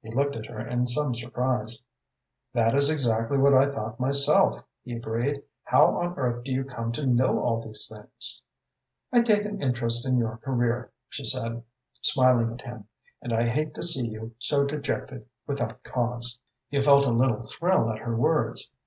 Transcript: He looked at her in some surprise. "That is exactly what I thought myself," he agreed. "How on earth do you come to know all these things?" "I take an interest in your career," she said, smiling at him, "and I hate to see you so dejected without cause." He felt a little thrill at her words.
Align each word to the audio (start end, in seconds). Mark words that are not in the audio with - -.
He 0.00 0.10
looked 0.10 0.36
at 0.36 0.46
her 0.46 0.58
in 0.66 0.86
some 0.86 1.14
surprise. 1.14 1.82
"That 2.54 2.74
is 2.74 2.88
exactly 2.88 3.36
what 3.36 3.52
I 3.52 3.68
thought 3.68 4.00
myself," 4.00 4.64
he 4.82 4.94
agreed. 4.96 5.42
"How 5.64 5.98
on 6.00 6.14
earth 6.18 6.42
do 6.44 6.50
you 6.50 6.64
come 6.64 6.92
to 6.92 7.04
know 7.04 7.40
all 7.40 7.60
these 7.60 7.92
things?" 7.94 8.40
"I 9.12 9.20
take 9.20 9.44
an 9.44 9.60
interest 9.62 10.06
in 10.08 10.16
your 10.16 10.38
career," 10.38 10.92
she 11.10 11.24
said, 11.26 11.62
smiling 12.00 12.54
at 12.54 12.62
him, 12.62 12.88
"and 13.20 13.34
I 13.34 13.46
hate 13.46 13.74
to 13.74 13.82
see 13.82 14.08
you 14.08 14.34
so 14.38 14.64
dejected 14.64 15.26
without 15.46 15.82
cause." 15.82 16.38
He 16.70 16.80
felt 16.80 17.04
a 17.04 17.10
little 17.10 17.42
thrill 17.42 17.90
at 17.92 17.98
her 17.98 18.16
words. 18.16 18.72